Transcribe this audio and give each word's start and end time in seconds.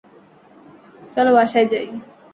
চলো 1.13 1.31
বাসায় 1.37 1.67
যাই। 1.71 1.87